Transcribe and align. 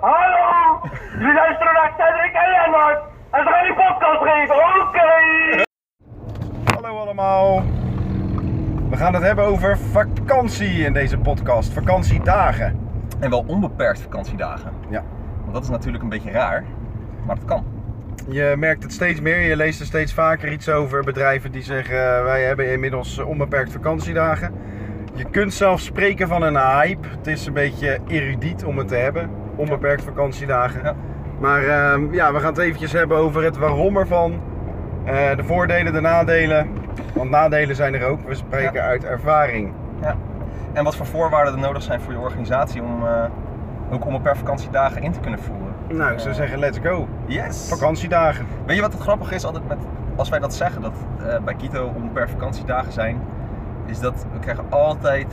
hallo. 0.00 0.80
Jullie 1.18 1.34
luisteren 1.34 1.72
naar 1.72 1.92
Cedric 1.98 2.34
en 2.34 2.50
Lennart. 2.50 3.02
En 3.30 3.42
ze 3.44 3.50
gaan 3.50 3.64
die 3.64 3.74
podcast 3.74 4.22
geven, 4.22 4.54
oké. 4.54 5.64
Hallo 6.74 6.98
allemaal. 6.98 7.62
We 8.90 8.96
gaan 8.96 9.14
het 9.14 9.22
hebben 9.22 9.44
over 9.44 9.78
vakantie 9.78 10.84
in 10.84 10.92
deze 10.92 11.18
podcast. 11.18 11.72
Vakantiedagen. 11.72 12.88
En 13.20 13.30
wel 13.30 13.44
onbeperkt 13.46 14.00
vakantiedagen. 14.00 14.72
Ja. 14.88 15.02
Want 15.40 15.52
dat 15.52 15.62
is 15.62 15.68
natuurlijk 15.68 16.02
een 16.02 16.08
beetje 16.08 16.30
raar, 16.30 16.64
maar 17.26 17.36
het 17.36 17.44
kan. 17.44 17.64
Je 18.28 18.54
merkt 18.58 18.82
het 18.82 18.92
steeds 18.92 19.20
meer, 19.20 19.40
je 19.40 19.56
leest 19.56 19.80
er 19.80 19.86
steeds 19.86 20.14
vaker 20.14 20.52
iets 20.52 20.68
over. 20.68 21.04
Bedrijven 21.04 21.52
die 21.52 21.62
zeggen, 21.62 22.24
wij 22.24 22.42
hebben 22.42 22.72
inmiddels 22.72 23.18
onbeperkt 23.18 23.72
vakantiedagen. 23.72 24.54
Je 25.14 25.24
kunt 25.24 25.54
zelfs 25.54 25.84
spreken 25.84 26.28
van 26.28 26.42
een 26.42 26.56
hype. 26.56 27.08
Het 27.08 27.26
is 27.26 27.46
een 27.46 27.52
beetje 27.52 27.98
erudiet 28.06 28.64
om 28.64 28.78
het 28.78 28.88
te 28.88 28.96
hebben. 28.96 29.30
Onbeperkt 29.56 30.02
vakantiedagen. 30.02 30.80
Ja. 30.82 30.94
Maar 31.40 31.62
ehm, 31.64 32.12
ja, 32.14 32.32
we 32.32 32.38
gaan 32.38 32.48
het 32.48 32.58
eventjes 32.58 32.92
hebben 32.92 33.16
over 33.16 33.44
het 33.44 33.56
waarom 33.56 33.96
ervan. 33.96 34.40
Eh, 35.04 35.36
de 35.36 35.44
voordelen, 35.44 35.92
de 35.92 36.00
nadelen. 36.00 36.68
Want 37.14 37.30
nadelen 37.30 37.76
zijn 37.76 37.94
er 37.94 38.06
ook. 38.06 38.20
We 38.26 38.34
spreken 38.34 38.72
Ja. 38.74 38.86
uit 38.86 39.04
ervaring. 39.04 39.72
Ja. 40.02 40.16
En 40.72 40.84
wat 40.84 40.96
voor 40.96 41.06
voorwaarden 41.06 41.54
er 41.54 41.60
nodig 41.60 41.82
zijn 41.82 42.00
voor 42.00 42.12
je 42.12 42.18
organisatie 42.18 42.82
om 42.82 43.02
uh, 43.02 43.24
ook 43.90 44.06
onbeperkt 44.06 44.38
vakantiedagen 44.38 45.02
in 45.02 45.12
te 45.12 45.20
kunnen 45.20 45.40
voeren. 45.40 45.74
Nou, 45.88 46.12
ik 46.12 46.18
zou 46.18 46.34
zeggen, 46.34 46.58
let's 46.58 46.78
go. 46.82 47.08
Yes! 47.26 47.68
Vakantiedagen. 47.68 48.46
Weet 48.66 48.76
je 48.76 48.82
wat 48.82 48.92
het 48.92 49.02
grappige 49.02 49.34
is 49.34 49.44
altijd 49.44 49.68
met, 49.68 49.78
als 50.16 50.28
wij 50.28 50.38
dat 50.38 50.54
zeggen, 50.54 50.82
dat 50.82 50.92
bij 51.44 51.54
Kito 51.54 51.92
onbeperkt 51.96 52.30
vakantiedagen 52.30 52.92
zijn, 52.92 53.20
is 53.86 53.98
dat 53.98 54.26
we 54.32 54.38
krijgen 54.38 54.64
altijd 54.68 55.32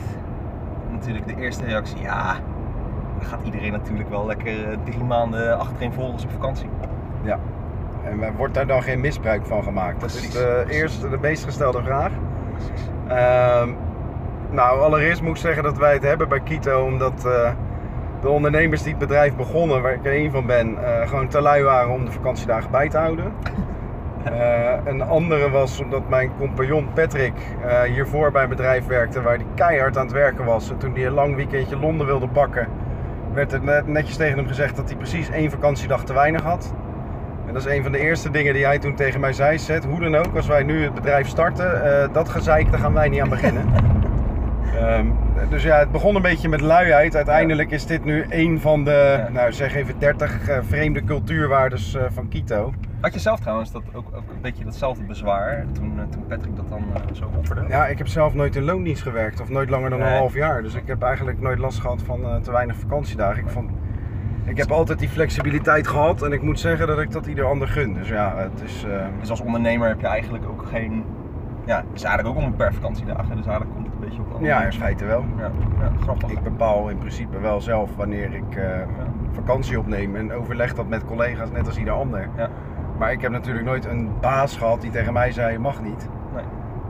natuurlijk 0.90 1.26
de 1.26 1.36
eerste 1.36 1.64
reactie, 1.64 2.00
ja, 2.02 2.34
gaat 3.24 3.40
iedereen 3.44 3.72
natuurlijk 3.72 4.08
wel 4.08 4.26
lekker 4.26 4.70
uh, 4.70 4.76
drie 4.84 5.04
maanden 5.04 5.58
achtereenvolgens 5.58 6.24
op 6.24 6.30
vakantie. 6.30 6.68
Ja. 7.22 7.38
En 8.04 8.36
wordt 8.36 8.54
daar 8.54 8.66
dan 8.66 8.82
geen 8.82 9.00
misbruik 9.00 9.46
van 9.46 9.62
gemaakt? 9.62 10.00
Dat 10.00 10.10
is 10.10 10.30
de 10.30 10.64
eerste, 10.68 11.08
de 11.08 11.18
meest 11.20 11.44
gestelde 11.44 11.82
vraag. 11.82 12.12
Uh, 13.08 13.62
nou, 14.50 14.80
allereerst 14.80 15.22
moet 15.22 15.30
ik 15.30 15.36
zeggen 15.42 15.62
dat 15.62 15.78
wij 15.78 15.92
het 15.92 16.02
hebben 16.02 16.28
bij 16.28 16.40
Kito, 16.40 16.84
omdat 16.84 17.24
uh, 17.26 17.50
de 18.20 18.28
ondernemers 18.28 18.82
die 18.82 18.90
het 18.90 19.00
bedrijf 19.00 19.36
begonnen, 19.36 19.82
waar 19.82 19.92
ik 19.92 20.04
er 20.04 20.12
één 20.12 20.30
van 20.30 20.46
ben, 20.46 20.70
uh, 20.70 21.08
gewoon 21.08 21.28
te 21.28 21.40
lui 21.40 21.62
waren 21.62 21.92
om 21.92 22.04
de 22.04 22.10
vakantiedagen 22.10 22.70
bij 22.70 22.88
te 22.88 22.98
houden. 22.98 23.32
Uh, 24.30 24.72
een 24.92 25.02
andere 25.02 25.50
was 25.50 25.80
omdat 25.80 26.08
mijn 26.08 26.30
compagnon 26.38 26.88
Patrick 26.94 27.32
hiervoor 27.86 28.30
bij 28.30 28.42
een 28.42 28.48
bedrijf 28.48 28.86
werkte 28.86 29.22
waar 29.22 29.36
hij 29.36 29.46
keihard 29.54 29.96
aan 29.96 30.04
het 30.04 30.14
werken 30.14 30.44
was. 30.44 30.70
En 30.70 30.78
toen 30.78 30.94
hij 30.94 31.06
een 31.06 31.12
lang 31.12 31.36
weekendje 31.36 31.78
Londen 31.78 32.06
wilde 32.06 32.28
pakken, 32.28 32.68
werd 33.34 33.52
er 33.52 33.62
net, 33.62 33.86
netjes 33.86 34.16
tegen 34.16 34.38
hem 34.38 34.46
gezegd 34.46 34.76
dat 34.76 34.88
hij 34.88 34.96
precies 34.96 35.30
één 35.30 35.50
vakantiedag 35.50 36.04
te 36.04 36.12
weinig 36.12 36.42
had. 36.42 36.74
En 37.46 37.52
dat 37.52 37.66
is 37.66 37.72
een 37.72 37.82
van 37.82 37.92
de 37.92 37.98
eerste 37.98 38.30
dingen 38.30 38.54
die 38.54 38.64
hij 38.64 38.78
toen 38.78 38.94
tegen 38.94 39.20
mij 39.20 39.32
zei. 39.32 39.58
Zet, 39.58 39.84
hoe 39.84 40.00
dan 40.00 40.14
ook, 40.14 40.36
als 40.36 40.46
wij 40.46 40.62
nu 40.62 40.82
het 40.82 40.94
bedrijf 40.94 41.28
starten, 41.28 41.82
uh, 41.84 42.12
dat 42.12 42.28
gezeik, 42.28 42.70
daar 42.70 42.80
gaan 42.80 42.92
wij 42.92 43.08
niet 43.08 43.20
aan 43.20 43.28
beginnen. 43.28 43.64
um, 44.82 45.16
dus 45.50 45.62
ja, 45.62 45.78
het 45.78 45.92
begon 45.92 46.16
een 46.16 46.22
beetje 46.22 46.48
met 46.48 46.60
luiheid. 46.60 47.16
Uiteindelijk 47.16 47.70
is 47.70 47.86
dit 47.86 48.04
nu 48.04 48.24
een 48.28 48.60
van 48.60 48.84
de, 48.84 49.16
ja. 49.18 49.28
nou 49.32 49.52
zeg 49.52 49.74
even 49.74 49.94
30 49.98 50.48
uh, 50.48 50.58
vreemde 50.68 51.04
cultuurwaardes 51.04 51.94
uh, 51.94 52.02
van 52.12 52.28
Quito. 52.28 52.72
Had 53.04 53.14
je 53.14 53.20
zelf 53.20 53.40
trouwens 53.40 53.72
dat 53.72 53.82
ook, 53.92 54.06
ook 54.14 54.30
een 54.30 54.40
beetje 54.40 54.64
datzelfde 54.64 55.04
bezwaar 55.04 55.64
toen, 55.72 56.00
toen 56.10 56.26
Patrick 56.26 56.56
dat 56.56 56.68
dan 56.68 56.82
zo 57.12 57.30
opperde? 57.36 57.64
Ja, 57.68 57.86
ik 57.86 57.98
heb 57.98 58.06
zelf 58.06 58.34
nooit 58.34 58.56
in 58.56 58.62
loondienst 58.62 59.02
gewerkt 59.02 59.40
of 59.40 59.48
nooit 59.48 59.70
langer 59.70 59.90
dan 59.90 59.98
nee. 59.98 60.08
een 60.08 60.16
half 60.16 60.34
jaar. 60.34 60.62
Dus 60.62 60.74
ik 60.74 60.86
heb 60.86 61.02
eigenlijk 61.02 61.40
nooit 61.40 61.58
last 61.58 61.80
gehad 61.80 62.02
van 62.02 62.42
te 62.42 62.52
weinig 62.52 62.76
vakantiedagen. 62.76 63.42
Ik 63.42 63.48
vond, 63.48 63.70
ik 64.44 64.56
heb 64.56 64.70
altijd 64.70 64.98
die 64.98 65.08
flexibiliteit 65.08 65.86
gehad 65.86 66.22
en 66.22 66.32
ik 66.32 66.42
moet 66.42 66.60
zeggen 66.60 66.86
dat 66.86 66.98
ik 66.98 67.10
dat 67.10 67.26
ieder 67.26 67.44
ander 67.44 67.68
gun. 67.68 67.94
Dus 67.94 68.08
ja, 68.08 68.36
het 68.36 68.62
is... 68.64 68.84
Uh... 68.84 69.04
Dus 69.20 69.30
als 69.30 69.40
ondernemer 69.40 69.88
heb 69.88 70.00
je 70.00 70.06
eigenlijk 70.06 70.44
ook 70.48 70.66
geen... 70.70 71.04
Ja, 71.64 71.76
het 71.76 71.94
is 71.94 72.02
eigenlijk 72.02 72.36
ook 72.36 72.44
om 72.44 72.56
per 72.56 72.74
vakantiedagen, 72.74 73.36
dus 73.36 73.46
eigenlijk 73.46 73.74
komt 73.74 73.86
het 73.86 73.94
een 73.94 74.00
beetje 74.08 74.20
op... 74.20 74.40
Ja, 74.40 74.64
in 74.64 74.72
feite 74.72 75.04
wel. 75.04 75.24
Ja, 75.38 75.50
ja, 75.80 75.90
grappig. 76.00 76.30
Ik 76.30 76.42
bepaal 76.42 76.88
in 76.88 76.98
principe 76.98 77.40
wel 77.40 77.60
zelf 77.60 77.96
wanneer 77.96 78.34
ik 78.34 78.54
ja. 78.54 78.86
vakantie 79.32 79.78
opneem 79.78 80.16
en 80.16 80.32
overleg 80.32 80.74
dat 80.74 80.88
met 80.88 81.04
collega's 81.04 81.50
net 81.50 81.66
als 81.66 81.78
ieder 81.78 81.94
ander. 81.94 82.28
Ja. 82.36 82.48
Maar 82.98 83.12
ik 83.12 83.20
heb 83.20 83.30
natuurlijk 83.30 83.66
nooit 83.66 83.84
een 83.84 84.10
baas 84.20 84.56
gehad 84.56 84.80
die 84.80 84.90
tegen 84.90 85.12
mij 85.12 85.32
zei, 85.32 85.52
je 85.52 85.58
mag 85.58 85.82
niet. 85.82 86.08
Nee. 86.34 86.44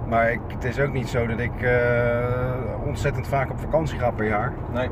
Maar 0.09 0.32
ik, 0.32 0.41
het 0.48 0.65
is 0.65 0.81
ook 0.81 0.92
niet 0.92 1.09
zo 1.09 1.26
dat 1.26 1.38
ik 1.38 1.62
uh, 1.62 1.70
ontzettend 2.84 3.26
vaak 3.26 3.50
op 3.50 3.60
vakantie 3.60 3.98
ga 3.98 4.10
per 4.10 4.26
jaar. 4.26 4.53
Nee 4.72 4.88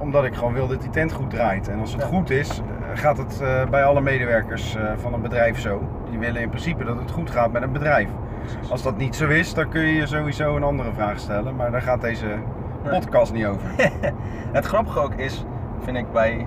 omdat 0.00 0.24
ik 0.24 0.34
gewoon 0.34 0.52
wil 0.52 0.68
dat 0.68 0.80
die 0.80 0.90
tent 0.90 1.12
goed 1.12 1.30
draait. 1.30 1.68
En 1.68 1.80
als 1.80 1.92
het 1.92 2.02
ja. 2.02 2.06
goed 2.06 2.30
is, 2.30 2.62
gaat 2.94 3.18
het 3.18 3.40
uh, 3.42 3.64
bij 3.70 3.84
alle 3.84 4.00
medewerkers 4.00 4.76
uh, 4.76 4.82
van 4.96 5.14
een 5.14 5.20
bedrijf 5.20 5.60
zo. 5.60 5.82
Die 6.10 6.18
willen 6.18 6.42
in 6.42 6.48
principe 6.48 6.84
dat 6.84 6.98
het 6.98 7.10
goed 7.10 7.30
gaat 7.30 7.52
met 7.52 7.62
een 7.62 7.72
bedrijf. 7.72 8.08
Als 8.70 8.82
dat 8.82 8.96
niet 8.96 9.16
zo 9.16 9.28
is, 9.28 9.54
dan 9.54 9.68
kun 9.68 9.80
je 9.80 9.94
je 9.94 10.06
sowieso 10.06 10.56
een 10.56 10.62
andere 10.62 10.92
vraag 10.92 11.18
stellen. 11.18 11.56
Maar 11.56 11.70
daar 11.70 11.82
gaat 11.82 12.00
deze 12.00 12.26
podcast 12.90 13.32
niet 13.32 13.46
over. 13.46 13.68
het 14.52 14.66
grappige 14.66 15.00
ook 15.00 15.14
is, 15.14 15.44
vind 15.80 15.96
ik 15.96 16.12
bij 16.12 16.46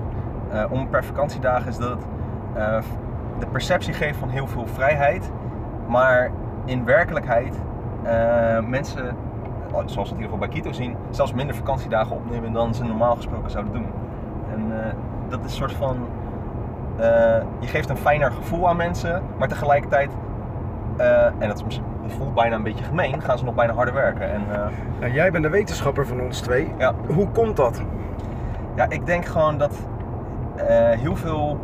uh, 0.54 0.66
onbeperkt 0.70 1.06
vakantiedagen, 1.06 1.70
is 1.70 1.78
dat 1.78 1.90
het 1.90 2.06
de 3.40 3.46
perceptie 3.46 3.94
geeft 3.94 4.18
van 4.18 4.30
heel 4.30 4.48
veel 4.48 4.68
vrijheid. 4.68 5.32
Maar 5.88 6.32
in 6.66 6.86
werkelijkheid 6.86 7.62
mensen 8.68 9.16
zoals 9.74 9.94
we 9.94 10.02
het 10.02 10.10
in 10.10 10.16
ieder 10.16 10.24
geval 10.24 10.38
bij 10.38 10.48
Quito 10.48 10.72
zien, 10.72 10.96
zelfs 11.10 11.34
minder 11.34 11.56
vakantiedagen 11.56 12.16
opnemen 12.16 12.54
dan 12.54 12.74
ze 12.74 12.84
normaal 12.84 13.16
gesproken 13.16 13.52
zouden 13.52 13.74
doen. 13.74 13.86
En 14.54 14.72
uh, 14.72 14.78
dat 15.30 15.40
is 15.40 15.46
een 15.46 15.58
soort 15.58 15.74
van. 15.74 15.98
Uh, 17.00 17.06
je 17.60 17.68
geeft 17.68 17.90
een 17.90 17.98
fijner 17.98 18.32
gevoel 18.32 18.70
aan 18.70 18.78
mensen, 18.78 19.22
maar 19.38 19.48
tegelijkertijd, 19.48 20.12
uh, 21.00 21.26
en 21.26 21.48
dat, 21.48 21.64
is, 21.68 21.82
dat 22.02 22.12
voelt 22.12 22.34
bijna 22.34 22.56
een 22.56 22.64
beetje 22.64 22.84
gemeen, 22.84 23.22
gaan 23.22 23.38
ze 23.38 23.44
nog 23.44 23.56
bijna 23.56 23.74
harder 23.74 23.94
werken. 23.94 24.32
En, 24.32 24.42
nou, 25.00 25.14
jij 25.14 25.32
bent 25.32 25.44
de 25.44 25.50
wetenschapper 25.50 26.08
van 26.08 26.22
ons 26.22 26.40
twee. 26.42 26.74
Ja. 26.78 26.94
Hoe 27.08 27.28
komt 27.28 27.58
dat? 27.58 27.82
Ja, 28.76 28.86
ik 28.90 29.06
denk 29.06 29.26
gewoon 29.26 29.58
dat 29.58 29.88
heel 30.98 31.16
veel, 31.16 31.60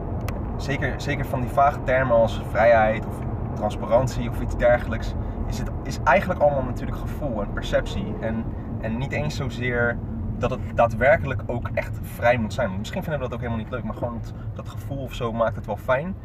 zeker, 0.62 1.02
zeker 1.02 1.26
van 1.26 1.42
die 1.42 1.50
vage 1.50 1.84
termen 1.84 2.16
als 2.16 2.42
vrijheid 2.50 3.06
of 3.06 3.20
transparantie 3.54 4.30
of 4.30 4.42
iets 4.42 4.58
dergelijks, 4.58 5.14
is 5.48 5.58
het 5.58 5.72
is 5.84 6.00
eigenlijk 6.04 6.42
allemaal 6.42 6.64
natuurlijk 6.64 6.98
gevoel 6.98 7.42
en 7.42 7.54
perceptie. 7.54 8.16
En, 8.20 8.44
en 8.82 8.98
niet 8.98 9.12
eens 9.12 9.36
zozeer 9.36 9.98
dat 10.38 10.50
het 10.50 10.60
daadwerkelijk 10.76 11.42
ook 11.46 11.70
echt 11.74 12.00
vrij 12.02 12.38
moet 12.38 12.54
zijn. 12.54 12.78
Misschien 12.78 13.04
vinden 13.04 13.22
we 13.22 13.28
dat 13.28 13.34
ook 13.34 13.44
helemaal 13.44 13.64
niet 13.64 13.72
leuk, 13.72 13.84
maar 13.84 13.96
gewoon 13.96 14.22
dat 14.54 14.70
gevoel 14.70 15.04
of 15.04 15.14
zo 15.14 15.34
maakt 15.34 15.56
het 15.56 15.66
wel 15.66 15.78
fijn. 15.78 16.16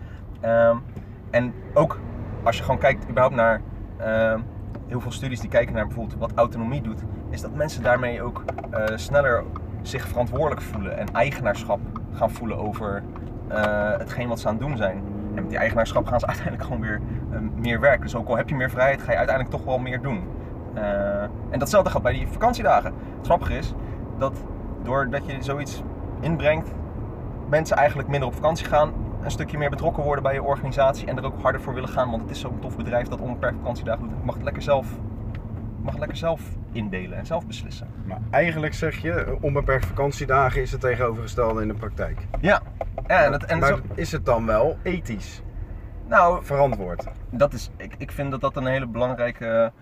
Um, 0.45 0.83
en 1.31 1.55
ook 1.75 2.01
als 2.43 2.57
je 2.57 2.63
gewoon 2.63 2.79
kijkt 2.79 3.09
überhaupt 3.09 3.35
naar 3.35 3.61
uh, 4.01 4.41
heel 4.87 5.01
veel 5.01 5.13
studies 5.13 5.41
die 5.41 5.51
kijken 5.51 5.75
naar 5.75 5.87
bijvoorbeeld 5.87 6.19
wat 6.19 6.33
autonomie 6.35 6.83
doet, 6.83 7.03
is 7.31 7.41
dat 7.41 7.55
mensen 7.55 7.83
daarmee 7.83 8.23
ook 8.23 8.45
uh, 8.73 8.85
sneller 8.97 9.45
zich 9.83 10.09
verantwoordelijk 10.09 10.63
voelen 10.63 10.99
en 10.99 11.07
eigenaarschap 11.13 11.81
gaan 12.13 12.31
voelen 12.31 12.59
over 12.59 13.03
hetgeen 13.99 14.29
wat 14.29 14.41
ze 14.41 14.49
aan 14.49 14.55
het 14.55 14.63
doen 14.63 14.77
zijn. 14.77 15.03
En 15.35 15.41
met 15.43 15.49
die 15.49 15.59
eigenaarschap 15.59 16.07
gaan 16.07 16.21
ze 16.21 16.27
uiteindelijk 16.33 16.65
gewoon 16.65 16.81
weer 16.81 17.01
uh, 17.33 17.39
meer 17.57 17.81
werken. 17.81 18.03
Dus 18.03 18.15
ook 18.15 18.29
al 18.29 18.37
heb 18.37 18.49
je 18.49 18.55
meer 18.55 18.71
vrijheid, 18.71 19.03
ga 19.03 19.11
je 19.11 19.19
uiteindelijk 19.19 19.57
toch 19.57 19.65
wel 19.65 19.79
meer 19.79 20.03
doen. 20.03 20.23
Uh, 20.75 21.23
en 21.51 21.59
datzelfde 21.59 21.91
geldt 21.91 22.05
bij 22.05 22.15
die 22.15 22.29
vakantiedagen. 22.29 22.93
Het 23.17 23.27
grappige 23.27 23.57
is 23.57 23.75
dat 24.19 24.45
doordat 24.83 25.27
je 25.27 25.43
zoiets 25.43 25.83
inbrengt, 26.21 26.75
mensen 27.49 27.77
eigenlijk 27.77 28.09
minder 28.09 28.29
op 28.29 28.35
vakantie 28.35 28.67
gaan, 28.67 28.93
een 29.23 29.31
stukje 29.31 29.59
meer 29.59 29.71
betrokken 29.71 30.03
worden 30.03 30.23
bij 30.23 30.35
je 30.35 30.43
organisatie 30.43 31.07
en 31.07 31.17
er 31.17 31.25
ook 31.25 31.43
harder 31.43 31.61
voor 31.61 31.75
willen 31.75 31.89
gaan. 31.89 32.11
Want 32.11 32.23
het 32.23 32.31
is 32.31 32.41
zo'n 32.41 32.59
tof 32.61 32.77
bedrijf 32.77 33.09
dat 33.09 33.21
onbeperkt 33.21 33.57
vakantiedagen 33.57 34.03
doet. 34.03 34.19
Ik 34.19 34.25
mag 34.25 34.35
het 34.35 34.45
lekker 34.45 34.63
zelf, 34.63 34.87
mag 35.85 35.99
lekker 35.99 36.17
zelf 36.17 36.41
indelen 36.73 37.19
en 37.19 37.27
zelf 37.27 37.47
beslissen. 37.47 37.89
Maar 38.05 38.21
eigenlijk 38.31 38.75
zeg 38.75 38.97
je, 38.97 39.37
onbeperkt 39.41 39.87
vakantiedagen 39.87 40.63
is 40.63 40.73
het 40.73 40.81
tegenovergestelde 40.81 41.63
in 41.63 41.69
de 41.69 41.75
praktijk. 41.75 42.19
Ja. 42.41 42.63
ja 43.07 43.25
en 43.25 43.33
het, 43.33 43.45
en 43.45 43.59
maar 43.59 43.69
zo... 43.69 43.81
is 43.95 44.13
het 44.13 44.25
dan 44.25 44.47
wel 44.47 44.79
ethisch? 44.83 45.43
Nou, 46.09 46.45
verantwoord. 46.45 47.05
Dat 47.31 47.53
is, 47.53 47.71
ik, 47.77 47.95
ik 47.99 48.13
vind 48.13 48.31
dat 48.31 48.41
dat 48.41 48.57
een 48.57 48.67
hele 48.67 48.87
belangrijke. 48.87 49.73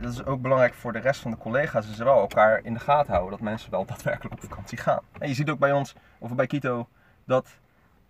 Dat 0.00 0.12
is 0.12 0.24
ook 0.24 0.42
belangrijk 0.42 0.74
voor 0.74 0.92
de 0.92 0.98
rest 0.98 1.20
van 1.20 1.30
de 1.30 1.36
collega's. 1.36 1.94
Ze 1.94 2.04
wel 2.04 2.20
elkaar 2.20 2.60
in 2.64 2.72
de 2.72 2.80
gaten 2.80 3.12
houden. 3.12 3.30
Dat 3.30 3.40
mensen 3.40 3.70
wel 3.70 3.84
daadwerkelijk 3.94 4.34
op 4.34 4.40
vakantie 4.40 4.78
gaan. 4.78 5.00
En 5.18 5.28
je 5.28 5.34
ziet 5.34 5.50
ook 5.50 5.58
bij 5.58 5.72
ons, 5.72 5.94
of 6.18 6.34
bij 6.34 6.46
Kito, 6.46 6.88
dat 7.24 7.60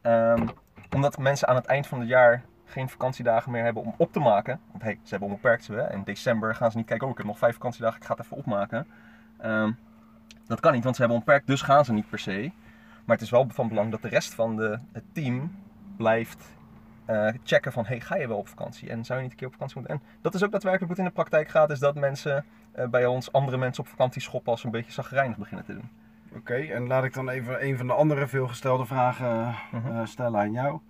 um, 0.03 0.49
omdat 0.95 1.19
mensen 1.19 1.49
aan 1.49 1.57
het 1.57 1.67
eind 1.67 1.87
van 1.87 2.01
het 2.01 2.09
jaar 2.09 2.43
geen 2.69 2.89
vakantiedagen 2.89 3.53
meer 3.53 3.65
hebben 3.65 3.83
om 3.83 3.95
op 3.97 4.13
te 4.13 4.21
maken. 4.21 4.61
Want 4.71 4.83
hey, 4.83 4.99
ze 5.03 5.11
hebben 5.11 5.29
onbeperkt 5.29 5.65
ze. 5.65 5.89
In 5.93 6.03
december 6.05 6.55
gaan 6.55 6.71
ze 6.71 6.77
niet 6.77 6.87
kijken, 6.87 7.07
oh 7.07 7.13
ik 7.13 7.19
heb 7.19 7.27
nog 7.27 7.39
vijf 7.39 7.55
vakantiedagen, 7.55 7.99
ik 8.01 8.05
ga 8.07 8.15
het 8.15 8.25
even 8.25 8.37
opmaken. 8.37 8.87
Um, 9.45 9.77
dat 10.47 10.61
kan 10.61 10.73
niet, 10.73 10.83
want 10.85 10.97
ze 10.97 11.01
hebben 11.03 11.21
onbeperkt, 11.21 11.47
dus 11.47 11.63
gaan 11.63 11.85
ze 11.85 11.93
niet 11.93 12.09
per 12.09 12.19
se. 12.19 12.51
Maar 13.05 13.17
het 13.17 13.25
is 13.25 13.31
wel 13.31 13.47
van 13.49 13.69
belang 13.69 13.91
dat 13.91 14.03
de 14.03 14.09
rest 14.09 14.35
van 14.35 14.57
de, 14.57 14.79
het 14.93 15.05
team 15.13 15.57
blijft 15.97 16.57
uh, 17.11 17.29
checken 17.45 17.73
van, 17.73 17.87
hey, 17.87 18.01
ga 18.01 18.17
je 18.17 18.29
wel 18.29 18.39
op 18.39 18.49
vakantie? 18.49 18.91
En 18.91 19.05
zou 19.05 19.19
je 19.19 19.23
niet 19.25 19.33
een 19.33 19.39
keer 19.39 19.47
op 19.47 19.53
vakantie 19.53 19.79
moeten? 19.79 19.97
En 19.97 20.03
dat 20.21 20.35
is 20.35 20.45
ook 20.45 20.51
daadwerkelijk 20.51 20.91
wat 20.91 20.99
in 20.99 21.05
de 21.05 21.11
praktijk 21.11 21.49
gaat, 21.49 21.71
is 21.71 21.79
dat 21.79 21.95
mensen 21.95 22.45
uh, 22.79 22.87
bij 22.87 23.07
ons 23.07 23.33
andere 23.33 23.57
mensen 23.57 23.83
op 23.85 23.89
vakantie 23.91 24.23
schoppen 24.23 24.51
als 24.51 24.61
ze 24.61 24.67
een 24.67 24.73
beetje 24.73 24.93
zagrijnig 24.93 25.37
beginnen 25.37 25.65
te 25.65 25.73
doen. 25.73 25.89
Oké, 26.37 26.55
en 26.55 26.87
laat 26.87 27.05
ik 27.05 27.15
dan 27.15 27.29
even 27.29 27.65
een 27.65 27.77
van 27.77 27.87
de 27.87 27.93
andere 27.93 28.27
veelgestelde 28.27 28.87
vragen 28.87 29.55
Mhm. 29.73 29.91
eh, 29.91 30.07
stellen 30.07 30.41
aan 30.41 30.53
jou. 30.53 30.81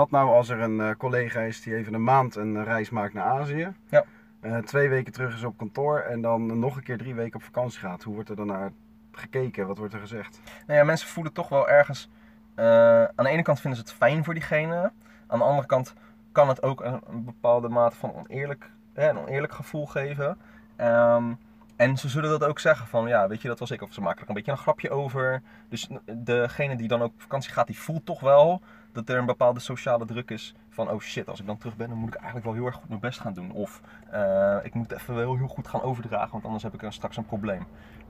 Wat 0.00 0.10
nou 0.10 0.30
als 0.30 0.48
er 0.48 0.60
een 0.60 0.80
eh, 0.80 0.90
collega 0.98 1.40
is 1.40 1.62
die 1.62 1.76
even 1.76 1.94
een 1.94 2.04
maand 2.04 2.36
een 2.36 2.56
eh, 2.56 2.64
reis 2.64 2.90
maakt 2.90 3.14
naar 3.14 3.24
Azië? 3.24 3.72
Ja. 3.88 4.04
Eh, 4.40 4.58
twee 4.58 4.88
weken 4.88 5.12
terug 5.12 5.34
is 5.34 5.44
op 5.44 5.58
kantoor 5.58 5.98
en 5.98 6.20
dan 6.20 6.58
nog 6.58 6.76
een 6.76 6.82
keer 6.82 6.98
drie 6.98 7.14
weken 7.14 7.34
op 7.34 7.42
vakantie 7.42 7.78
gaat. 7.78 8.02
Hoe 8.02 8.14
wordt 8.14 8.28
er 8.28 8.36
dan 8.36 8.46
naar 8.46 8.72
gekeken? 9.12 9.66
Wat 9.66 9.78
wordt 9.78 9.94
er 9.94 10.00
gezegd? 10.00 10.40
Nou 10.66 10.78
ja, 10.78 10.84
mensen 10.84 11.08
voelen 11.08 11.32
toch 11.32 11.48
wel 11.48 11.68
ergens. 11.68 12.10
eh, 12.54 13.04
aan 13.04 13.24
de 13.24 13.28
ene 13.28 13.42
kant 13.42 13.60
vinden 13.60 13.78
ze 13.78 13.84
het 13.84 13.94
fijn 13.96 14.24
voor 14.24 14.34
diegene. 14.34 14.92
Aan 15.26 15.38
de 15.38 15.44
andere 15.44 15.66
kant 15.66 15.94
kan 16.32 16.48
het 16.48 16.62
ook 16.62 16.80
een, 16.84 17.00
een 17.10 17.24
bepaalde 17.24 17.68
mate 17.68 17.96
van 17.96 18.14
oneerlijk, 18.14 18.70
hè, 18.92 19.08
een 19.08 19.18
oneerlijk 19.18 19.52
gevoel 19.52 19.86
geven. 19.86 20.38
Ehm, 20.76 21.32
en 21.80 21.96
ze 21.96 22.08
zullen 22.08 22.30
dat 22.30 22.44
ook 22.44 22.58
zeggen 22.58 22.86
van, 22.86 23.08
ja, 23.08 23.28
weet 23.28 23.42
je, 23.42 23.48
dat 23.48 23.58
was 23.58 23.70
ik. 23.70 23.82
Of 23.82 23.92
ze 23.92 24.00
maken 24.00 24.22
er 24.22 24.28
een 24.28 24.34
beetje 24.34 24.50
een 24.50 24.58
grapje 24.58 24.90
over. 24.90 25.42
Dus 25.68 25.88
degene 26.18 26.76
die 26.76 26.88
dan 26.88 27.02
ook 27.02 27.12
op 27.12 27.20
vakantie 27.20 27.52
gaat, 27.52 27.66
die 27.66 27.78
voelt 27.78 28.06
toch 28.06 28.20
wel 28.20 28.60
dat 28.92 29.08
er 29.08 29.18
een 29.18 29.26
bepaalde 29.26 29.60
sociale 29.60 30.04
druk 30.04 30.30
is. 30.30 30.54
Van, 30.68 30.90
oh 30.90 31.00
shit, 31.00 31.28
als 31.28 31.40
ik 31.40 31.46
dan 31.46 31.58
terug 31.58 31.76
ben, 31.76 31.88
dan 31.88 31.98
moet 31.98 32.08
ik 32.08 32.14
eigenlijk 32.14 32.44
wel 32.44 32.54
heel 32.54 32.66
erg 32.66 32.74
goed 32.74 32.88
mijn 32.88 33.00
best 33.00 33.20
gaan 33.20 33.32
doen. 33.32 33.52
Of 33.52 33.80
eh, 34.10 34.56
ik 34.62 34.74
moet 34.74 34.92
even 34.92 35.14
wel 35.14 35.36
heel 35.36 35.46
goed 35.46 35.68
gaan 35.68 35.82
overdragen, 35.82 36.30
want 36.32 36.44
anders 36.44 36.62
heb 36.62 36.74
ik 36.74 36.92
straks 36.92 37.16
een 37.16 37.26
probleem. 37.26 37.66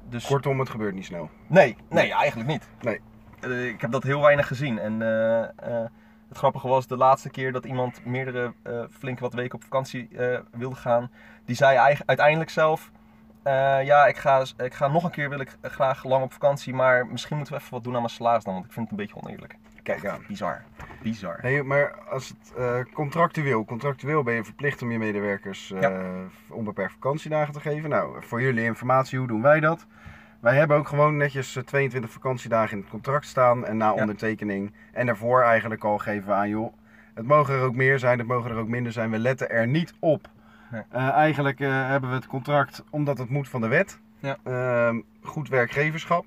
Dus... 0.09 0.27
Kortom, 0.27 0.59
het 0.59 0.69
gebeurt 0.69 0.95
niet 0.95 1.05
snel. 1.05 1.31
Nee, 1.47 1.77
nee, 1.89 2.13
eigenlijk 2.13 2.49
niet. 2.49 2.69
Nee. 2.81 3.01
Eh, 3.41 3.67
ik 3.67 3.81
heb 3.81 3.91
dat 3.91 4.03
heel 4.03 4.21
weinig 4.21 4.47
gezien. 4.47 4.79
En 4.79 5.03
eh, 5.03 5.85
het 6.29 6.39
grappige 6.39 6.69
was 6.69 6.87
de 6.87 6.97
laatste 6.97 7.31
keer 7.31 7.53
dat 7.53 7.65
iemand 7.65 8.05
meerdere 8.05 8.53
flinke 8.91 9.21
wat 9.21 9.35
weken 9.35 9.55
op 9.55 9.63
vakantie 9.63 10.09
wilde 10.51 10.77
gaan. 10.77 11.11
Die 11.45 11.57
zei 11.57 11.97
uiteindelijk 12.07 12.51
zelf. 12.51 12.91
Eh, 13.43 13.85
ja, 13.85 14.07
ik 14.07 14.17
ga, 14.17 14.45
ik 14.57 14.75
ga 14.75 14.89
nog 14.89 15.05
een 15.05 15.11
keer 15.11 15.29
wil 15.29 15.41
ik 15.41 15.57
graag 15.63 16.05
lang 16.05 16.23
op 16.25 16.33
vakantie, 16.33 16.75
maar 16.75 17.07
misschien 17.07 17.37
moeten 17.37 17.55
we 17.55 17.61
even 17.61 17.73
wat 17.75 17.85
doen 17.85 17.95
aan 17.95 18.01
mijn 18.01 18.13
salaris 18.13 18.45
dan, 18.45 18.53
want 18.55 18.67
ik 18.67 18.73
vind 18.73 18.91
het 18.91 18.99
een 18.99 19.07
beetje 19.07 19.23
oneerlijk. 19.23 19.57
Kijk 19.83 20.07
aan. 20.07 20.25
Bizar. 20.29 20.63
Bizar. 21.03 21.39
Hey, 21.41 21.63
maar 21.63 21.95
als 22.11 22.29
het 22.29 22.53
eh, 22.57 22.79
contractueel, 22.95 23.65
contractueel 23.65 24.23
ben 24.23 24.35
je 24.35 24.45
verplicht 24.45 24.83
om 24.83 24.91
je 24.91 24.99
medewerkers 24.99 25.71
eh, 25.73 25.99
onbeperkt 26.49 26.93
vakantiedagen 26.93 27.53
te 27.53 27.61
geven. 27.61 27.91
Nou, 27.91 28.23
voor 28.23 28.43
jullie 28.43 28.65
informatie, 28.65 29.19
hoe 29.19 29.29
doen 29.29 29.43
wij 29.43 29.61
dat? 29.61 29.87
Wij 30.41 30.55
hebben 30.55 30.77
ook 30.77 30.89
gewoon 30.89 31.17
netjes 31.17 31.57
eh, 31.57 31.63
22 31.63 32.11
vakantiedagen 32.11 32.77
in 32.77 32.83
het 32.83 32.91
contract 32.91 33.27
staan 33.27 33.67
en 33.67 33.77
na 33.77 33.87
Ja. 33.87 34.01
ondertekening 34.01 34.73
en 34.93 35.07
daarvoor 35.07 35.43
eigenlijk 35.43 35.85
al 35.85 35.99
geven 35.99 36.29
we 36.29 36.35
aan 36.35 36.49
joh. 36.49 36.73
Het 37.15 37.27
mogen 37.27 37.55
er 37.55 37.63
ook 37.63 37.75
meer 37.75 37.99
zijn, 37.99 38.19
het 38.19 38.27
mogen 38.29 38.51
er 38.51 38.57
ook 38.59 38.69
minder 38.69 38.93
zijn. 38.93 39.11
We 39.11 39.19
letten 39.19 39.51
er 39.51 39.67
niet 39.67 39.95
op. 39.99 40.29
Nee. 40.71 40.83
Eh, 40.91 41.09
eigenlijk 41.09 41.61
eh, 41.61 41.89
hebben 41.89 42.11
we 42.11 42.17
het 42.17 42.27
contract 42.27 42.85
omdat 42.91 43.19
het 43.19 43.29
moet 43.29 43.49
van 43.49 43.61
de 43.61 43.69
wet. 43.69 43.99
Ja. 44.19 44.37
Ehm, 44.43 45.01
goed 45.23 45.49
werkgeverschap. 45.49 46.25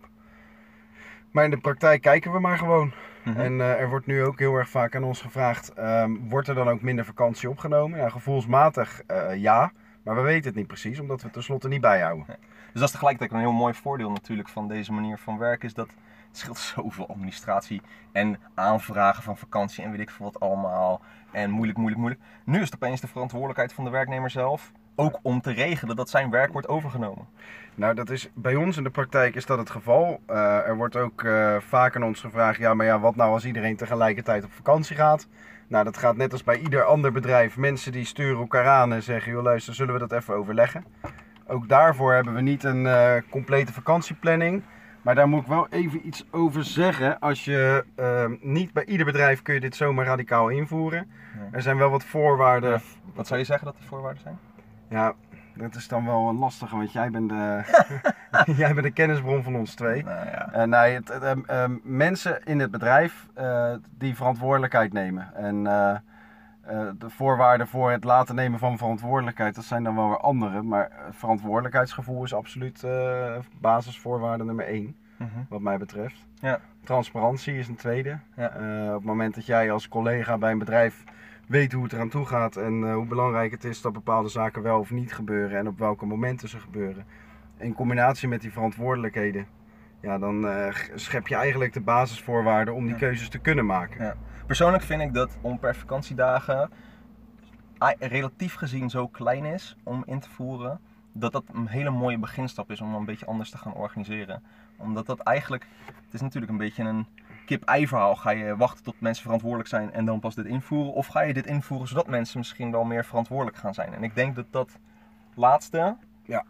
Maar 1.32 1.44
in 1.44 1.50
de 1.50 1.58
praktijk 1.58 2.02
kijken 2.02 2.32
we 2.32 2.40
maar 2.40 2.58
gewoon. 2.58 2.94
Mhm. 3.24 3.40
En 3.40 3.62
eh, 3.62 3.80
er 3.80 3.90
wordt 3.90 4.06
nu 4.06 4.24
ook 4.24 4.40
heel 4.40 4.56
erg 4.56 4.70
vaak 4.70 4.96
aan 4.96 5.04
ons 5.04 5.22
gevraagd: 5.22 5.74
ehm, 5.74 6.12
wordt 6.30 6.48
er 6.48 6.56
dan 6.56 6.70
ook 6.70 6.82
minder 6.82 7.06
vakantie 7.06 7.50
opgenomen? 7.50 8.00
Ja, 8.00 8.10
gevoelsmatig 8.10 9.02
ja, 9.36 9.72
maar 10.04 10.16
we 10.16 10.22
weten 10.22 10.46
het 10.46 10.56
niet 10.56 10.68
precies, 10.68 11.00
omdat 11.00 11.18
we 11.18 11.24
het 11.24 11.34
tenslotte 11.34 11.68
niet 11.68 11.82
bijhouden. 11.82 12.26
Dus 12.28 12.82
dat 12.82 12.84
is 12.84 12.92
tegelijkertijd 12.92 13.32
een 13.32 13.48
heel 13.48 13.58
mooi 13.58 13.74
voordeel 13.74 14.12
natuurlijk 14.12 14.50
van 14.50 14.68
deze 14.68 14.94
manier 14.94 15.18
van 15.18 15.38
werken. 15.38 15.68
Is 15.68 15.74
dat 15.74 15.90
het 16.34 16.42
scheelt 16.42 16.58
zoveel 16.76 17.10
administratie 17.10 17.82
en 18.12 18.40
aanvragen 18.54 19.24
van 19.24 19.38
vakantie 19.38 19.84
en 19.84 19.92
weet 19.92 20.00
ik 20.00 20.10
veel 20.10 20.26
wat 20.26 20.40
allemaal. 20.40 21.02
En 21.32 21.50
moeilijk, 21.50 21.78
moeilijk, 21.78 22.02
moeilijk. 22.02 22.22
Nu 22.44 22.62
is 22.62 22.66
het 22.66 22.76
opeens 22.76 23.02
de 23.02 23.08
verantwoordelijkheid 23.08 23.74
van 23.74 23.84
de 23.84 23.90
werknemer 23.90 24.30
zelf. 24.30 24.72
Ook 24.96 25.20
om 25.22 25.42
te 25.42 25.52
regelen 25.52 25.96
dat 25.96 26.10
zijn 26.10 26.30
werk 26.30 26.52
wordt 26.52 26.68
overgenomen. 26.68 27.28
Nou, 27.76 27.94
dat 27.96 28.10
is 28.10 28.30
bij 28.34 28.56
ons 28.56 28.78
in 28.78 28.84
de 28.84 28.90
praktijk 28.90 29.36
is 29.36 29.46
dat 29.46 29.58
het 29.58 29.70
geval. 29.70 30.22
Eh, 30.26 30.68
er 30.68 30.76
wordt 30.76 30.96
ook 30.96 31.24
eh, 31.24 31.56
vaak 31.60 31.96
aan 31.96 32.04
ons 32.04 32.20
gevraagd: 32.20 32.60
ja, 32.60 32.74
maar 32.74 32.86
ja, 32.86 33.00
wat 33.00 33.16
nou 33.16 33.32
als 33.32 33.46
iedereen 33.46 33.76
tegelijkertijd 33.76 34.44
op 34.44 34.52
vakantie 34.52 34.96
gaat? 34.96 35.28
Nou, 35.68 35.84
dat 35.84 35.98
gaat 35.98 36.16
net 36.16 36.32
als 36.32 36.44
bij 36.44 36.60
ieder 36.60 36.84
ander 36.84 37.12
bedrijf. 37.12 37.58
Mensen 37.58 37.92
die 37.92 38.06
sturen 38.06 38.40
elkaar 38.40 38.68
aan 38.68 38.94
en 38.94 39.04
zeggen: 39.04 39.32
joh, 39.32 39.44
luister, 39.44 39.74
zullen 39.74 39.94
we 39.94 40.00
dat 40.00 40.12
even 40.12 40.34
overleggen? 40.34 40.86
Ook 41.48 41.70
daarvoor 41.70 42.14
hebben 42.14 42.34
we 42.34 42.42
niet 42.42 42.64
een 42.64 42.88
eh, 42.88 43.16
complete 43.30 43.74
vakantieplanning. 43.74 44.64
Maar 45.04 45.16
daar 45.16 45.28
moet 45.28 45.42
ik 45.42 45.48
wel 45.48 45.68
even 45.70 46.08
iets 46.08 46.26
over 46.32 46.64
zeggen. 46.64 47.20
Als 47.20 47.46
je 47.46 47.86
ehm, 47.96 48.36
niet 48.42 48.74
bij 48.74 48.86
ieder 48.86 49.06
bedrijf 49.06 49.42
kun 49.42 49.54
je 49.54 49.60
dit 49.60 49.76
zomaar 49.76 50.06
radicaal 50.06 50.50
invoeren. 50.50 51.12
Nee. 51.40 51.48
Er 51.52 51.62
zijn 51.62 51.78
wel 51.78 51.90
wat 51.90 52.04
voorwaarden. 52.04 52.72
Ja. 52.72 52.80
Wat 53.14 53.28
zou 53.28 53.40
je 53.40 53.46
zeggen 53.46 53.66
dat 53.66 53.78
de 53.78 53.84
voorwaarden 53.84 54.22
zijn? 54.22 54.38
Ja, 54.90 55.14
dat 55.56 55.76
is 55.76 55.88
dan 55.88 56.06
wel 56.06 56.30
een 56.30 56.38
lastige, 56.38 56.76
want 56.76 56.92
jij 56.92 57.10
bent 57.10 57.30
de, 57.30 57.62
jij 58.62 58.74
bent 58.74 58.86
de 58.86 58.92
kennisbron 58.92 59.44
van 59.44 59.56
ons 59.56 59.76
twee. 59.76 60.04
Nou 60.04 60.26
ja. 60.26 60.52
Eh, 60.52 60.64
nee, 60.64 60.94
het, 60.94 61.10
ehm, 61.10 61.40
ehm, 61.46 61.78
mensen 61.84 62.44
in 62.44 62.60
het 62.60 62.72
bedrijf 62.72 63.28
eh, 63.34 63.74
die 63.98 64.16
verantwoordelijkheid 64.16 64.94
nemen. 64.94 65.36
En 65.36 65.68
eh, 66.64 66.88
de 66.98 67.10
voorwaarden 67.10 67.68
voor 67.68 67.92
het 67.92 68.04
laten 68.04 68.36
nemen 68.36 68.60
van 68.60 68.78
verantwoordelijkheid, 68.78 69.56
dat 69.56 69.64
zijn 69.64 69.84
dan 69.84 69.96
wel 69.96 70.08
weer 70.08 70.20
andere. 70.20 70.62
Maar 70.62 70.90
eh, 70.90 70.98
verantwoordelijkheidsgevoel 71.12 72.24
is 72.24 72.34
absoluut 72.34 72.84
eh, 72.84 73.36
basisvoorwaarde 73.60 74.44
nummer 74.44 74.66
één, 74.66 74.96
Mhm. 75.18 75.30
wat 75.50 75.62
mij 75.62 75.78
betreft. 75.78 76.26
Ja. 76.40 76.60
Transparantie 76.84 77.58
is 77.58 77.68
een 77.68 77.76
tweede. 77.76 78.18
Ja. 78.36 78.46
Op 78.88 78.94
het 78.94 79.04
moment 79.04 79.36
dat 79.36 79.46
jij 79.46 79.72
als 79.72 79.88
collega 79.88 80.38
bij 80.38 80.52
een 80.52 80.58
bedrijf 80.58 81.04
weet 81.48 81.72
hoe 81.72 81.84
het 81.84 81.94
eraan 81.94 82.10
toe 82.10 82.26
gaat 82.26 82.56
en 82.56 82.92
hoe 82.94 83.06
belangrijk 83.06 83.52
het 83.52 83.64
is 83.64 83.82
dat 83.82 83.94
bepaalde 83.94 84.30
zaken 84.30 84.62
wel 84.62 84.80
of 84.80 84.92
niet 84.92 85.14
gebeuren 85.14 85.58
en 85.58 85.68
op 85.68 85.80
welke 85.80 86.06
momenten 86.06 86.50
ze 86.50 86.60
gebeuren. 86.60 87.06
In 87.58 87.74
combinatie 87.74 88.28
met 88.28 88.42
die 88.42 88.52
verantwoordelijkheden, 88.52 89.46
ja, 90.00 90.18
dan 90.18 90.48
schep 90.96 91.28
je 91.28 91.36
eigenlijk 91.36 91.74
de 91.74 91.82
basisvoorwaarden 91.82 92.74
om 92.74 92.84
die 92.84 92.94
Ja. 92.94 93.00
keuzes 93.00 93.30
te 93.30 93.40
kunnen 93.40 93.66
maken. 93.66 94.18
Persoonlijk 94.46 94.84
vind 94.84 95.02
ik 95.02 95.14
dat 95.14 95.38
om 95.42 95.60
per 95.60 95.76
vakantiedagen 95.76 96.70
relatief 98.00 98.54
gezien 98.56 98.90
zo 98.90 99.08
klein 99.08 99.46
is 99.46 99.76
om 99.84 100.04
in 100.06 100.20
te 100.20 100.30
voeren, 100.30 100.80
dat 101.14 101.32
dat 101.32 101.44
een 101.54 101.68
hele 101.68 101.90
mooie 101.90 102.18
beginstap 102.18 102.72
is 102.72 102.82
om 102.82 102.96
een 102.96 103.06
beetje 103.06 103.26
anders 103.26 103.50
te 103.50 103.58
gaan 103.58 103.74
organiseren. 103.74 104.44
Omdat 104.78 105.06
dat 105.06 105.20
eigenlijk, 105.20 105.68
het 106.06 106.14
is 106.14 106.22
natuurlijk 106.22 106.52
een 106.52 106.58
beetje 106.58 106.84
een 106.84 107.08
kip-ei 107.46 107.88
verhaal. 107.88 108.16
Ga 108.16 108.30
je 108.30 108.56
wachten 108.58 108.84
tot 108.84 109.00
mensen 109.02 109.24
verantwoordelijk 109.24 109.70
zijn 109.70 109.92
en 109.94 110.06
dan 110.06 110.20
pas 110.20 110.36
dit 110.36 110.46
invoeren? 110.46 110.94
Of 110.94 111.08
ga 111.08 111.22
je 111.22 111.34
dit 111.34 111.46
invoeren 111.46 111.88
zodat 111.88 112.08
mensen 112.08 112.38
misschien 112.38 112.72
wel 112.72 112.84
meer 112.84 113.06
verantwoordelijk 113.06 113.58
gaan 113.58 113.74
zijn? 113.74 113.94
En 113.94 114.04
ik 114.04 114.16
denk 114.16 114.36
dat 114.36 114.46
dat 114.52 114.80
laatste, 115.36 115.96
Ja. 116.26 116.44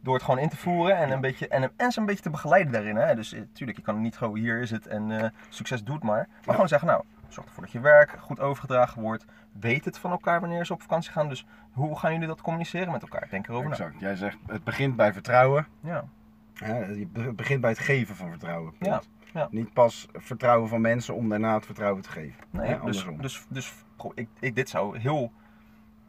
door 0.00 0.14
het 0.14 0.22
gewoon 0.22 0.40
in 0.40 0.48
te 0.48 0.56
voeren 0.56 0.96
en, 0.96 1.10
een 1.10 1.20
beetje, 1.20 1.48
en, 1.48 1.70
en 1.76 1.92
ze 1.92 2.00
een 2.00 2.06
beetje 2.06 2.22
te 2.22 2.30
begeleiden 2.30 2.72
daarin. 2.72 2.96
Hè? 2.96 3.14
Dus 3.14 3.32
natuurlijk, 3.32 3.78
je 3.78 3.84
kan 3.84 4.00
niet 4.00 4.16
gewoon 4.16 4.36
hier 4.36 4.60
is 4.60 4.70
het 4.70 4.86
en 4.86 5.10
eh, 5.20 5.28
succes 5.48 5.84
doet 5.84 6.02
maar. 6.02 6.26
Maar 6.28 6.44
Ja. 6.44 6.52
gewoon 6.52 6.68
zeggen, 6.68 6.88
nou, 6.88 7.04
zorg 7.36 7.48
ervoor 7.48 7.62
dat 7.62 7.72
je 7.72 7.80
werk 7.80 8.16
goed 8.20 8.40
overgedragen 8.40 9.02
wordt. 9.02 9.24
Weet 9.52 9.84
het 9.84 9.98
van 9.98 10.10
elkaar 10.10 10.40
wanneer 10.40 10.66
ze 10.66 10.72
op 10.72 10.80
vakantie 10.80 11.12
gaan. 11.12 11.28
Dus 11.28 11.46
hoe 11.72 11.98
gaan 11.98 12.12
jullie 12.12 12.26
dat 12.26 12.40
communiceren 12.40 12.92
met 12.92 13.02
elkaar? 13.02 13.26
Denk 13.30 13.48
erover 13.48 13.68
na. 13.68 13.74
Exact. 13.74 14.00
Jij 14.00 14.16
zegt 14.16 14.38
het 14.46 14.64
begint 14.64 14.96
bij 14.96 15.12
vertrouwen. 15.12 15.66
Ja. 15.80 16.04
Ja, 16.54 16.74
het 17.12 17.36
begint 17.36 17.60
bij 17.60 17.70
het 17.70 17.78
geven 17.78 18.16
van 18.16 18.30
vertrouwen. 18.30 18.74
Ja, 18.78 19.02
ja. 19.32 19.48
Niet 19.50 19.72
pas 19.72 20.08
vertrouwen 20.12 20.68
van 20.68 20.80
mensen 20.80 21.14
om 21.14 21.28
daarna 21.28 21.54
het 21.54 21.66
vertrouwen 21.66 22.02
te 22.02 22.10
geven. 22.10 22.44
Nee, 22.50 22.68
Ja, 22.68 22.78
dus, 22.84 23.06
dus, 23.20 23.46
dus 23.48 23.72
ik, 24.14 24.28
ik, 24.40 24.54
dit 24.54 24.68
zou 24.68 24.98
heel 24.98 25.32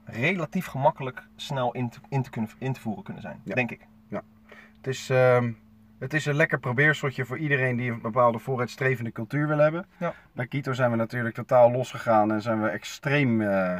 relatief 0.03 0.65
gemakkelijk 0.65 1.27
snel 1.35 1.71
in 1.71 1.89
te, 1.89 1.99
in 2.09 2.21
te, 2.21 2.29
kunnen, 2.29 2.51
in 2.57 2.73
te 2.73 2.79
voeren 2.79 3.03
kunnen 3.03 3.21
zijn. 3.21 3.41
Ja. 3.43 3.55
Denk 3.55 3.71
ik. 3.71 3.87
Het 4.77 4.87
is, 4.95 5.09
ehm, 5.09 5.51
het 5.99 6.13
is 6.13 6.25
een 6.25 6.35
lekker 6.35 6.59
probeerseltje 6.59 7.25
voor 7.25 7.37
iedereen 7.37 7.75
die 7.75 7.91
een 7.91 8.01
bepaalde 8.01 8.39
vooruitstrevende 8.39 9.11
cultuur 9.11 9.47
wil 9.47 9.57
hebben. 9.57 9.85
Ja. 9.97 10.13
Bij 10.31 10.47
Kito 10.47 10.73
zijn 10.73 10.91
we 10.91 10.97
natuurlijk 10.97 11.35
totaal 11.35 11.71
losgegaan 11.71 12.31
en 12.31 12.41
zijn 12.41 12.61
we 12.61 12.67
extreem, 12.69 13.41
eh, 13.41 13.77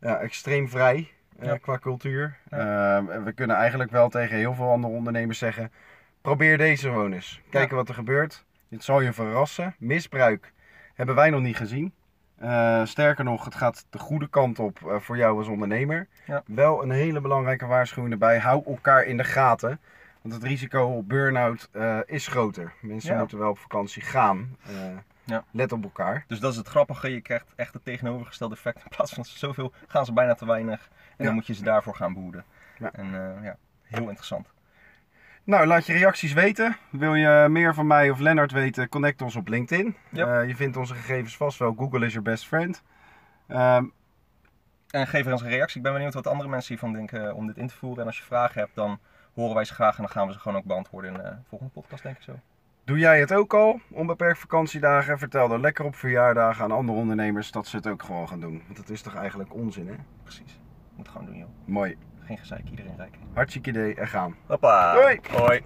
ja, 0.00 0.16
extreem 0.18 0.68
vrij 0.68 1.10
eh, 1.38 1.46
Ja. 1.46 1.56
qua 1.56 1.78
cultuur. 1.78 2.36
En 2.50 3.24
we 3.24 3.32
kunnen 3.34 3.56
eigenlijk 3.56 3.90
wel 3.90 4.08
tegen 4.08 4.36
heel 4.36 4.54
veel 4.54 4.70
andere 4.70 4.92
ondernemers 4.94 5.38
zeggen: 5.38 5.72
probeer 6.20 6.58
deze 6.58 6.88
gewoon 6.88 7.12
eens. 7.12 7.40
Kijken 7.50 7.76
wat 7.76 7.88
er 7.88 7.94
gebeurt. 7.94 8.44
Dit 8.68 8.84
zal 8.84 9.00
je 9.00 9.12
verrassen. 9.12 9.74
Misbruik 9.78 10.52
hebben 10.94 11.14
wij 11.14 11.30
nog 11.30 11.40
niet 11.40 11.56
gezien. 11.56 11.92
Eh, 12.38 12.84
sterker 12.84 13.24
nog, 13.24 13.44
het 13.44 13.54
gaat 13.54 13.86
de 13.90 13.98
goede 13.98 14.28
kant 14.28 14.58
op 14.58 14.78
eh, 14.86 14.96
voor 14.98 15.16
jou 15.16 15.38
als 15.38 15.48
ondernemer. 15.48 16.06
Ja. 16.26 16.42
Wel 16.46 16.82
een 16.82 16.90
hele 16.90 17.20
belangrijke 17.20 17.66
waarschuwing 17.66 18.12
erbij. 18.12 18.38
Hou 18.38 18.62
elkaar 18.66 19.04
in 19.04 19.16
de 19.16 19.24
gaten. 19.24 19.80
Want 20.26 20.38
het 20.42 20.50
risico 20.50 20.82
op 20.84 21.08
burn-out 21.08 21.68
eh, 21.72 21.98
is 22.06 22.26
groter. 22.26 22.72
Mensen 22.80 23.12
Ja. 23.12 23.18
moeten 23.18 23.38
wel 23.38 23.50
op 23.50 23.58
vakantie 23.58 24.02
gaan. 24.02 24.56
Eh, 24.66 24.74
Ja. 25.24 25.44
Let 25.50 25.72
op 25.72 25.82
elkaar. 25.82 26.24
Dus 26.26 26.40
dat 26.40 26.50
is 26.52 26.56
het 26.58 26.68
grappige. 26.68 27.10
Je 27.12 27.20
krijgt 27.20 27.52
echt 27.56 27.74
het 27.74 27.84
tegenovergestelde 27.84 28.54
effect. 28.54 28.76
In 28.84 28.88
plaats 28.96 29.12
van 29.12 29.24
zoveel 29.24 29.72
gaan 29.86 30.04
ze 30.04 30.12
bijna 30.12 30.34
te 30.34 30.46
weinig. 30.46 30.88
En 30.90 31.14
Ja. 31.16 31.24
dan 31.24 31.34
moet 31.34 31.46
je 31.46 31.54
ze 31.54 31.62
daarvoor 31.62 31.94
gaan 31.94 32.12
behoeden. 32.14 32.44
En 32.92 33.14
eh, 33.14 33.44
ja, 33.44 33.56
heel 33.82 34.08
interessant. 34.08 34.52
Nou, 35.44 35.66
laat 35.66 35.86
je 35.86 35.92
reacties 35.92 36.32
weten. 36.32 36.76
Wil 36.90 37.14
je 37.14 37.46
meer 37.48 37.74
van 37.74 37.86
mij 37.86 38.10
of 38.10 38.18
Lennart 38.18 38.52
weten, 38.52 38.88
connect 38.88 39.22
ons 39.22 39.36
op 39.36 39.48
LinkedIn. 39.48 39.96
Je 40.10 40.52
vindt 40.56 40.76
onze 40.76 40.94
gegevens 40.94 41.36
vast 41.36 41.58
wel. 41.58 41.74
Google 41.78 42.06
is 42.06 42.12
your 42.12 42.28
best 42.30 42.46
friend. 42.46 42.82
Ehm, 43.48 43.84
En 44.90 45.06
geef 45.06 45.26
er 45.26 45.32
eens 45.32 45.40
een 45.42 45.48
reactie. 45.48 45.76
Ik 45.76 45.82
ben 45.82 45.92
benieuwd 45.92 46.14
wat 46.14 46.26
andere 46.26 46.48
mensen 46.48 46.68
hiervan 46.68 46.92
denken 46.92 47.34
om 47.34 47.46
dit 47.46 47.56
in 47.56 47.66
te 47.66 47.74
voeren. 47.74 48.00
En 48.00 48.06
als 48.06 48.18
je 48.18 48.24
vragen 48.24 48.60
hebt, 48.60 48.74
dan 48.74 48.98
horen 49.36 49.54
wij 49.54 49.64
ze 49.64 49.74
graag. 49.74 49.96
En 49.96 50.02
dan 50.02 50.12
gaan 50.12 50.26
we 50.26 50.32
ze 50.32 50.38
gewoon 50.38 50.58
ook 50.58 50.64
beantwoorden 50.64 51.14
in 51.14 51.22
de 51.22 51.32
volgende 51.48 51.72
podcast, 51.72 52.02
denk 52.02 52.16
ik 52.16 52.22
zo. 52.22 52.32
Doe 52.84 52.98
jij 52.98 53.20
het 53.20 53.32
ook 53.32 53.54
al? 53.54 53.80
Onbeperkt 53.90 54.38
vakantiedagen? 54.38 55.18
Vertel 55.18 55.48
dan 55.48 55.60
lekker 55.60 55.84
op 55.84 55.94
verjaardagen 55.94 56.64
aan 56.64 56.70
andere 56.70 56.98
ondernemers 56.98 57.50
dat 57.50 57.66
ze 57.66 57.76
het 57.76 57.86
ook 57.86 58.02
gewoon 58.02 58.28
gaan 58.28 58.40
doen. 58.40 58.62
Want 58.66 58.78
het 58.78 58.90
is 58.90 59.02
toch 59.02 59.14
eigenlijk 59.14 59.54
onzin, 59.54 59.88
hè? 59.88 59.94
Precies. 60.22 60.60
Moet 60.96 61.08
gewoon 61.08 61.26
doen, 61.26 61.36
joh. 61.36 61.48
Mooi. 61.64 61.96
Geen 62.24 62.38
gezeik, 62.38 62.70
iedereen 62.70 62.96
rijk. 62.96 63.14
Hartstikke 63.32 63.70
idee 63.70 63.94
en 63.94 64.08
gaan. 64.08 64.36
Hoppa. 64.46 64.94
Hoi. 64.94 65.20
Hoi. 65.30 65.62